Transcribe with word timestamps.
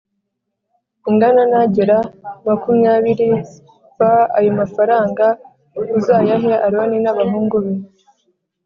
ingana 1.09 1.43
na 1.51 1.61
gera 1.73 1.99
makumyabiri 2.45 3.27
f 3.95 3.97
Ayo 4.37 4.51
mafaranga 4.59 5.25
uzayahe 5.97 6.51
Aroni 6.65 6.97
n 7.03 7.07
abahungu 7.11 7.55
be 7.63 7.73